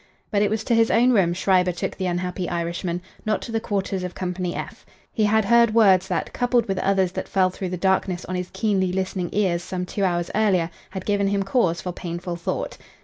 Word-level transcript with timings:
But 0.31 0.41
it 0.41 0.49
was 0.49 0.63
to 0.63 0.73
his 0.73 0.89
own 0.89 1.11
room 1.13 1.31
Schreiber 1.31 1.71
took 1.71 1.95
the 1.95 2.07
unhappy 2.07 2.49
Irishman, 2.49 3.03
not 3.23 3.39
to 3.43 3.51
the 3.51 3.59
quarters 3.59 4.03
of 4.03 4.15
Company 4.15 4.55
"F." 4.55 4.83
He 5.13 5.25
had 5.25 5.45
heard 5.45 5.75
words 5.75 6.07
that, 6.07 6.33
coupled 6.33 6.67
with 6.67 6.79
others 6.79 7.11
that 7.11 7.27
fell 7.27 7.51
through 7.51 7.69
the 7.69 7.77
darkness 7.77 8.25
on 8.25 8.33
his 8.33 8.49
keenly 8.51 8.91
listening 8.91 9.29
ears 9.31 9.61
some 9.61 9.85
two 9.85 10.03
hours 10.03 10.31
earlier, 10.33 10.71
had 10.89 11.05
given 11.05 11.27
him 11.27 11.43
cause 11.43 11.81
for 11.81 11.91
painful 11.91 12.35
thought. 12.35 12.79